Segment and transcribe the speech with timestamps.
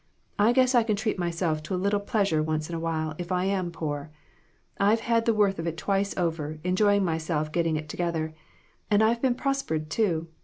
[0.39, 3.31] I guess I can treat myself to a little pleasure once in a while, if
[3.31, 4.09] I am poor.
[4.79, 8.33] I've had the worth of it twice over, enjoying myself get ting it together.
[8.89, 10.27] I've been prospered, too.